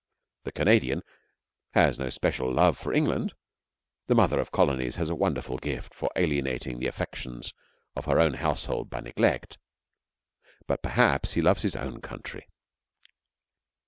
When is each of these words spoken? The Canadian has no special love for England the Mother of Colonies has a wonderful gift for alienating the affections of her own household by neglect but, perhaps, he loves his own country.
The 0.45 0.51
Canadian 0.51 1.03
has 1.75 1.99
no 1.99 2.09
special 2.09 2.51
love 2.51 2.75
for 2.75 2.91
England 2.91 3.35
the 4.07 4.15
Mother 4.15 4.39
of 4.39 4.51
Colonies 4.51 4.95
has 4.95 5.11
a 5.11 5.15
wonderful 5.15 5.59
gift 5.59 5.93
for 5.93 6.09
alienating 6.15 6.79
the 6.79 6.87
affections 6.87 7.53
of 7.95 8.05
her 8.05 8.19
own 8.19 8.33
household 8.33 8.89
by 8.89 9.01
neglect 9.01 9.59
but, 10.65 10.81
perhaps, 10.81 11.33
he 11.33 11.41
loves 11.43 11.61
his 11.61 11.75
own 11.75 12.01
country. 12.01 12.47